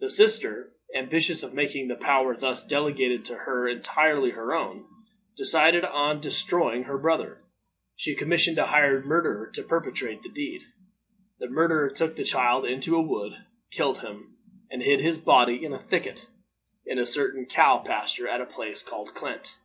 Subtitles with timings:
[0.00, 4.84] The sister, ambitious of making the power thus delegated to her entirely her own,
[5.34, 7.40] decided on destroying her brother.
[7.94, 10.60] She commissioned a hired murderer to perpetrate the deed.
[11.38, 13.32] The murderer took the child into a wood,
[13.70, 14.36] killed him,
[14.70, 16.26] and hid his body in a thicket,
[16.84, 19.56] in a certain cow pasture at a place called Clent.